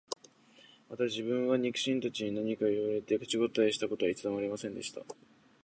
[0.89, 5.01] また自分は、肉親たちに何か言われて、口応えした事は一度も有りませんでした